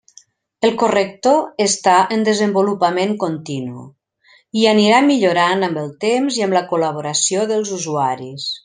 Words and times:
El 0.67 0.71
corrector 0.83 1.35
està 1.65 1.97
en 2.15 2.23
desenvolupament 2.29 3.13
continu, 3.25 3.85
i 4.63 4.67
anirà 4.73 5.05
millorant 5.11 5.69
amb 5.69 5.81
el 5.87 5.95
temps 6.09 6.41
i 6.41 6.49
amb 6.49 6.61
la 6.61 6.65
col·laboració 6.73 7.47
dels 7.55 7.79
usuaris. 7.81 8.53